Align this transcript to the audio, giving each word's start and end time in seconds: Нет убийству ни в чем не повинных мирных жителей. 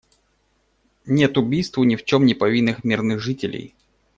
Нет 1.05 1.37
убийству 1.37 1.83
ни 1.83 1.95
в 1.95 2.03
чем 2.05 2.25
не 2.25 2.33
повинных 2.33 2.83
мирных 2.83 3.19
жителей. 3.19 3.75